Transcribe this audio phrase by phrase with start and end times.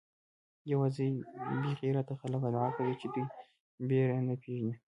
[0.71, 1.07] یوازې
[1.61, 3.25] بې غیرته خلک ادعا کوي چې دوی
[3.87, 4.73] بېره نه پېژني.